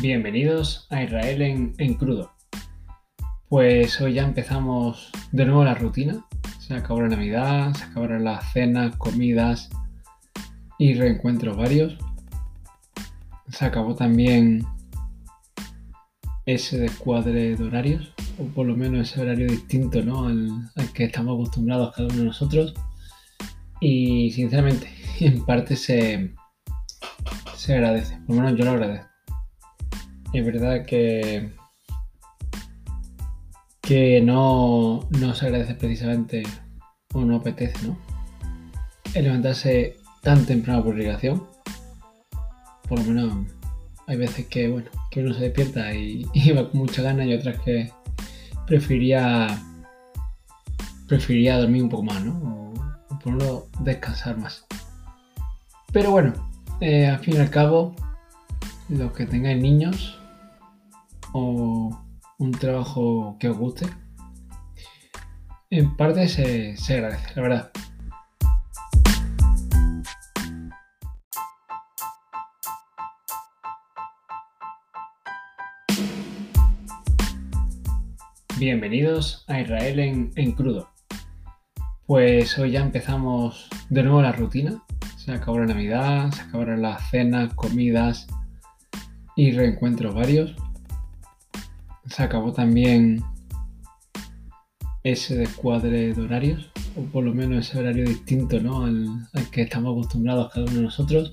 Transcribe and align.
Bienvenidos 0.00 0.86
a 0.88 1.02
Israel 1.02 1.42
en, 1.42 1.74
en 1.76 1.92
crudo. 1.92 2.32
Pues 3.50 4.00
hoy 4.00 4.14
ya 4.14 4.22
empezamos 4.22 5.12
de 5.30 5.44
nuevo 5.44 5.62
la 5.62 5.74
rutina. 5.74 6.24
Se 6.58 6.72
acabó 6.72 7.02
la 7.02 7.08
Navidad, 7.08 7.74
se 7.74 7.84
acabaron 7.84 8.24
las 8.24 8.50
cenas, 8.50 8.96
comidas 8.96 9.68
y 10.78 10.94
reencuentros 10.94 11.54
varios. 11.54 11.98
Se 13.50 13.66
acabó 13.66 13.94
también 13.94 14.64
ese 16.46 16.78
descuadre 16.78 17.54
de 17.54 17.62
horarios, 17.62 18.14
o 18.38 18.44
por 18.54 18.66
lo 18.66 18.78
menos 18.78 19.10
ese 19.10 19.20
horario 19.20 19.48
distinto 19.48 20.00
¿no? 20.00 20.28
al, 20.28 20.48
al 20.76 20.92
que 20.94 21.04
estamos 21.04 21.34
acostumbrados 21.34 21.94
cada 21.94 22.08
uno 22.08 22.16
de 22.16 22.24
nosotros. 22.24 22.72
Y 23.82 24.30
sinceramente, 24.30 24.88
en 25.20 25.44
parte 25.44 25.76
se, 25.76 26.32
se 27.54 27.74
agradece, 27.74 28.18
por 28.26 28.36
lo 28.36 28.42
menos 28.42 28.58
yo 28.58 28.64
lo 28.64 28.70
agradezco. 28.70 29.09
Es 30.32 30.44
verdad 30.44 30.84
que, 30.86 31.50
que 33.80 34.20
no, 34.20 35.08
no 35.10 35.34
se 35.34 35.46
agradece 35.46 35.74
precisamente 35.74 36.42
o 37.12 37.24
no 37.24 37.36
apetece, 37.36 37.86
¿no? 37.86 37.98
El 39.14 39.24
levantarse 39.24 39.96
tan 40.22 40.46
temprano 40.46 40.84
por 40.84 40.94
obligación. 40.94 41.46
Por 42.88 43.00
lo 43.00 43.04
menos 43.06 43.46
hay 44.06 44.16
veces 44.16 44.46
que, 44.46 44.68
bueno, 44.68 44.88
que 45.10 45.20
uno 45.20 45.34
se 45.34 45.42
despierta 45.42 45.92
y, 45.94 46.24
y 46.34 46.52
va 46.52 46.70
con 46.70 46.80
mucha 46.80 47.02
ganas 47.02 47.26
y 47.26 47.34
otras 47.34 47.58
que 47.62 47.90
preferiría 48.66 49.60
preferiría 51.10 51.58
dormir 51.58 51.82
un 51.82 51.88
poco 51.88 52.04
más, 52.04 52.24
¿no? 52.24 52.72
O, 53.08 53.18
por 53.18 53.32
no 53.32 53.64
descansar 53.80 54.38
más. 54.38 54.64
Pero 55.92 56.12
bueno, 56.12 56.32
eh, 56.80 57.08
al 57.08 57.18
fin 57.18 57.34
y 57.34 57.38
al 57.38 57.50
cabo, 57.50 57.96
los 58.88 59.10
que 59.12 59.26
tengáis 59.26 59.60
niños 59.60 60.19
o 61.32 61.90
un 62.38 62.50
trabajo 62.52 63.36
que 63.38 63.48
os 63.48 63.58
guste, 63.58 63.86
en 65.70 65.96
parte 65.96 66.28
se, 66.28 66.76
se 66.76 66.94
agradece, 66.94 67.28
la 67.36 67.42
verdad. 67.42 67.70
Bienvenidos 78.58 79.44
a 79.48 79.60
Israel 79.60 80.00
en, 80.00 80.32
en 80.36 80.52
crudo. 80.52 80.90
Pues 82.06 82.58
hoy 82.58 82.72
ya 82.72 82.80
empezamos 82.80 83.70
de 83.88 84.02
nuevo 84.02 84.20
la 84.20 84.32
rutina. 84.32 84.82
Se 85.16 85.32
acabó 85.32 85.60
la 85.60 85.66
Navidad, 85.66 86.30
se 86.32 86.42
acabaron 86.42 86.82
las 86.82 87.08
cenas, 87.10 87.54
comidas 87.54 88.26
y 89.36 89.52
reencuentros 89.52 90.14
varios. 90.14 90.56
Se 92.10 92.22
acabó 92.22 92.52
también 92.52 93.22
ese 95.02 95.36
descuadre 95.36 96.12
de 96.12 96.20
horarios, 96.20 96.70
o 96.96 97.02
por 97.04 97.24
lo 97.24 97.32
menos 97.32 97.68
ese 97.68 97.78
horario 97.78 98.04
distinto 98.04 98.60
¿no? 98.60 98.84
al, 98.84 99.28
al 99.32 99.50
que 99.50 99.62
estamos 99.62 99.92
acostumbrados 99.92 100.52
cada 100.52 100.66
uno 100.66 100.76
de 100.76 100.82
nosotros. 100.82 101.32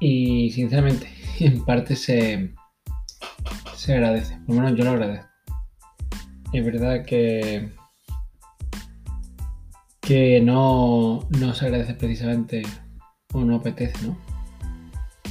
Y 0.00 0.50
sinceramente, 0.50 1.08
en 1.40 1.64
parte 1.64 1.96
se, 1.96 2.54
se 3.74 3.94
agradece, 3.94 4.38
por 4.46 4.56
lo 4.56 4.62
menos 4.62 4.78
yo 4.78 4.84
lo 4.84 4.90
agradezco. 4.90 5.28
Es 6.52 6.64
verdad 6.64 7.04
que, 7.04 7.72
que 10.00 10.40
no, 10.42 11.26
no 11.30 11.54
se 11.54 11.64
agradece 11.64 11.94
precisamente 11.94 12.62
o 13.32 13.40
no 13.40 13.56
apetece, 13.56 14.06
¿no? 14.06 14.18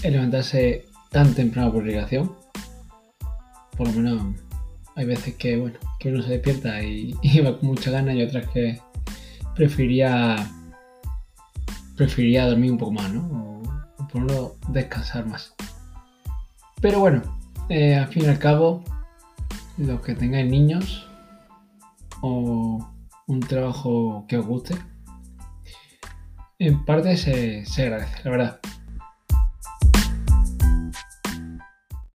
El 0.02 0.14
levantarse 0.14 0.86
tan 1.12 1.36
temprano 1.36 1.72
por 1.72 1.84
obligación. 1.84 2.36
Por 3.82 3.96
lo 3.96 4.00
menos 4.00 4.36
hay 4.96 5.06
veces 5.08 5.34
que, 5.38 5.58
bueno, 5.58 5.80
que 6.00 6.10
uno 6.10 6.22
se 6.22 6.34
despierta 6.34 6.84
y, 6.84 7.16
y 7.24 7.40
va 7.40 7.58
con 7.58 7.70
mucha 7.70 7.90
ganas 7.90 8.14
y 8.14 8.22
otras 8.22 8.46
que 8.50 8.80
preferiría 9.56 10.36
preferiría 11.98 12.46
dormir 12.46 12.74
un 12.74 12.78
poco 12.78 12.92
más, 12.92 13.12
¿no? 13.12 13.24
O, 13.98 14.08
por 14.08 14.22
no 14.22 14.52
descansar 14.68 15.26
más. 15.26 15.56
Pero 16.80 17.00
bueno, 17.00 17.24
eh, 17.70 17.96
al 17.96 18.08
fin 18.10 18.26
y 18.26 18.28
al 18.28 18.38
cabo, 18.38 18.84
los 19.80 20.00
que 20.02 20.14
tengáis 20.14 20.52
niños 20.52 21.10
o 22.22 22.88
un 23.26 23.40
trabajo 23.40 24.26
que 24.28 24.38
os 24.38 24.46
guste, 24.46 24.76
en 26.60 26.86
parte 26.86 27.18
se, 27.18 27.66
se 27.66 27.82
agradece, 27.82 28.18
la 28.26 28.30
verdad. 28.30 28.60